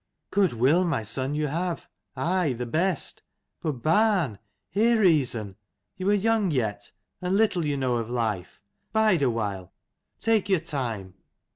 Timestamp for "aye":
2.15-2.53